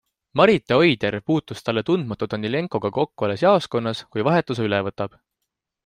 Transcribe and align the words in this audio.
Marite 0.39 0.77
Oidjärv 0.83 1.21
puutus 1.27 1.61
talle 1.67 1.83
tundmatu 1.91 2.29
Danilenkoga 2.35 2.91
kokku 2.99 3.29
alles 3.29 3.47
jaoskonnas, 3.49 4.05
kui 4.15 4.29
vahetuse 4.31 4.71
üle 4.71 4.85
võtab. 4.91 5.21